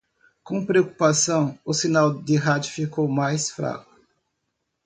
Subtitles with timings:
[0.43, 3.99] Com preocupação?, o sinal de rádio ficou mais fraco.